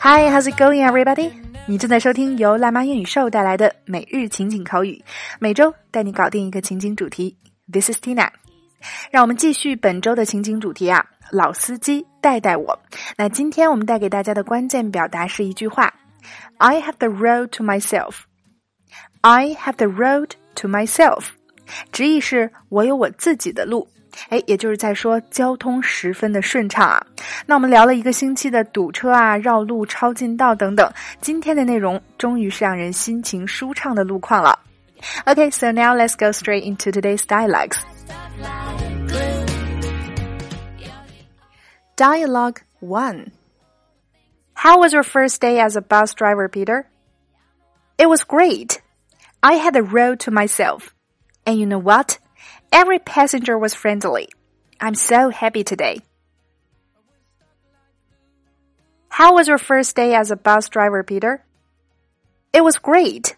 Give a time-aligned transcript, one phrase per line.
[0.00, 1.32] Hi, how's it going, everybody?
[1.66, 5.02] 你正在收听由辣妈英语秀带来的每日情景口语，
[5.38, 7.34] 每周带你搞定一个情景主题。
[7.72, 8.28] This is Tina。
[9.10, 12.78] 让我们继续本周的情景主题啊，老司机带带我。
[13.16, 15.94] 那今天我们带给大家的关键表达是一句话
[16.58, 18.16] ：I have the road to myself。
[19.22, 21.28] I have the road to myself。
[21.90, 23.88] 直译是我有我自己的路。
[24.29, 27.05] 哎，也就是在说交通十分的顺畅啊。
[27.45, 34.57] 那我们聊了一个星期的堵车啊、绕路、超近道等等，今天的内容终于是让人心情舒畅的路况了。
[35.25, 37.77] Okay, so now let's go straight into today's dialogues.
[41.95, 43.31] Dialogue 1
[44.53, 46.85] How was your first day as a bus driver, Peter?
[47.99, 48.81] It was great.
[49.41, 50.95] I had the road to myself.
[51.45, 52.17] And you know what?
[52.72, 54.28] Every passenger was friendly.
[54.80, 56.00] I'm so happy today.
[59.10, 61.44] How was your first day as a bus driver, Peter?
[62.50, 63.36] It was great.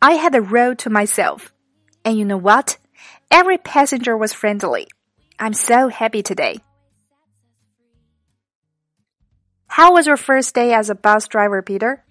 [0.00, 1.54] I had the road to myself.
[2.04, 2.76] And you know what?
[3.30, 4.88] Every passenger was friendly.
[5.38, 6.58] I'm so happy today.
[9.66, 12.04] How was your first day as a bus driver, Peter?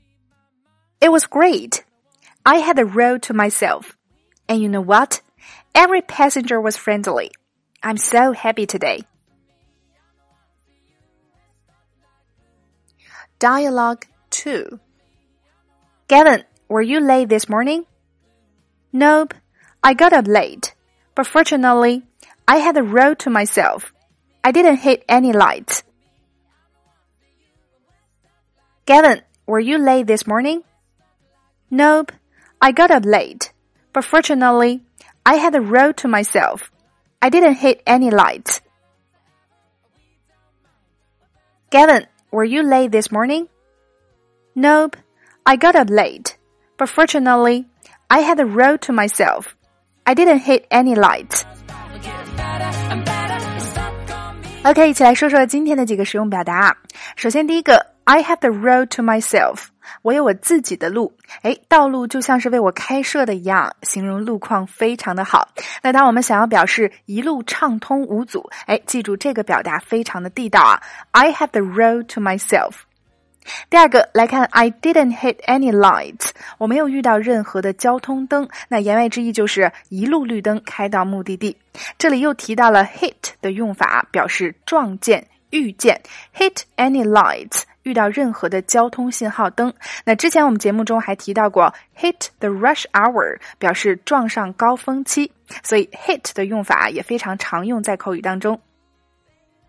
[1.00, 1.84] It was great.
[2.44, 3.96] I had the road to myself.
[4.50, 5.22] And you know what?
[5.74, 7.32] Every passenger was friendly.
[7.84, 9.02] I'm so happy today.
[13.40, 14.80] Dialogue 2
[16.08, 17.86] Gavin, were you late this morning?
[18.94, 19.34] Nope,
[19.84, 20.74] I got up late.
[21.16, 22.04] But fortunately,
[22.48, 23.94] I had the road to myself.
[24.44, 25.84] I didn't hit any lights.
[28.86, 30.64] Gavin, were you late this morning?
[31.70, 32.14] Nope,
[32.62, 33.52] I got up late.
[33.92, 34.85] But fortunately,
[35.25, 36.71] I had the road to myself.
[37.21, 38.61] I didn't hit any lights.
[41.71, 43.49] Gavin, were you late this morning?
[44.55, 44.97] Nope,
[45.45, 46.37] I got up late.
[46.77, 47.67] But fortunately,
[48.09, 49.55] I had the road to myself.
[50.05, 51.45] I didn't hit any lights.
[54.65, 56.77] OK，一起来说说今天的几个实用表达。
[57.17, 59.69] 首先，第一个，I have the road to myself。
[60.02, 65.50] 我有我自己的路，哎，道路就像是为我开设的一样，形容路况非常的好。
[65.82, 70.82] 那当我们想要表示一路畅通无阻，哎，记住这个表达非常的地道啊。
[71.12, 72.74] I have the road to myself。
[73.70, 78.50] 第二个来看，I didn't hit any lights，我没有遇到任何的交通灯。
[78.70, 81.56] 那言外之意就是一路绿灯开到目的地。
[82.00, 83.14] 这里又提到了 hit
[83.44, 86.02] 的用法，表示撞见、遇见。
[86.36, 87.62] hit any lights。
[87.86, 89.72] 遇到任何的交通信号灯，
[90.04, 95.32] 那之前我们节目中还提到过 hit the rush hour，表示撞上高峰期，
[95.64, 98.60] 所以 hit 的用法也非常常用在口语当中。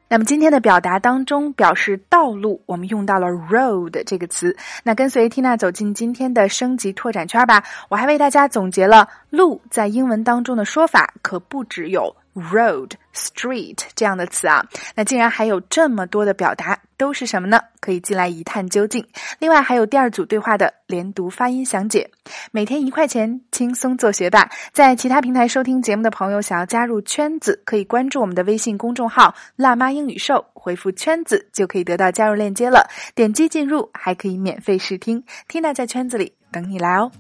[0.09, 4.57] 那么今天的表达当中，表示道路，我们用到了 road 这个词。
[4.85, 12.17] 那跟随 Tina 走进今天的升级拓展圈吧，我还为大家总结了路在英文当中的说法，可不只有。
[12.37, 14.63] road、street 这样的词啊，
[14.95, 17.59] 那竟然还有这么多的表达，都是什么呢？
[17.81, 19.07] 可以进来一探究竟。
[19.39, 22.11] 另外还有第二组对话的连读发音详解，
[22.51, 24.51] 每天一块钱，轻松做学霸。
[24.75, 32.87] 在其他平台收听节目的朋友，想要加入圈子，可以关注我们的微信公众号“辣妈英语秀”，回复“圈子”就可以得到加入链接了。
[33.15, 35.25] 点击进入，还可以免费试听。
[35.49, 37.11] Tina 在圈子里等你来哦。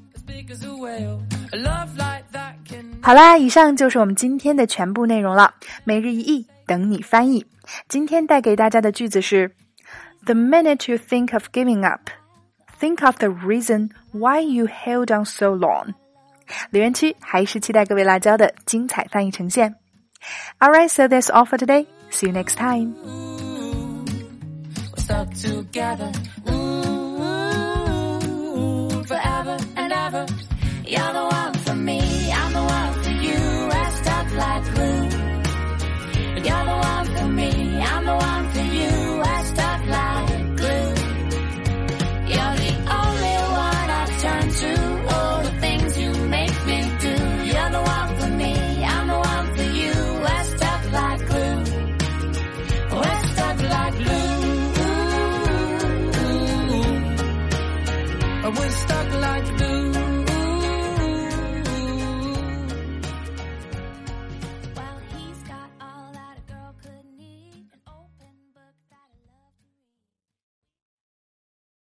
[3.01, 5.53] 好啦，以上就是我们今天的全部内容了。
[5.83, 7.45] 每日一译，等你翻译。
[7.87, 9.51] 今天带给大家的句子是：
[10.25, 12.09] The minute you think of giving up,
[12.79, 15.93] think of the reason why you held on so long。
[16.69, 19.75] 留言区还是期待各位辣椒的精彩翻译呈现。
[20.59, 21.87] Alright, so that's all for today.
[22.11, 22.93] See you next time.
[25.73, 26.94] You're
[36.46, 36.85] You're the one